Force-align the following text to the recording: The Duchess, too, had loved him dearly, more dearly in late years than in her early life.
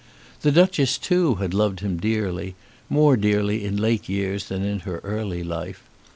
The 0.41 0.51
Duchess, 0.51 0.97
too, 0.97 1.35
had 1.35 1.53
loved 1.53 1.81
him 1.81 1.97
dearly, 1.97 2.55
more 2.89 3.15
dearly 3.15 3.63
in 3.63 3.77
late 3.77 4.09
years 4.09 4.45
than 4.47 4.63
in 4.63 4.79
her 4.79 4.97
early 5.03 5.43
life. 5.43 5.83